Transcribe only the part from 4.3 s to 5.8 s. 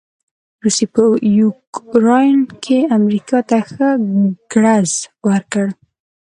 ګړز ورکړ.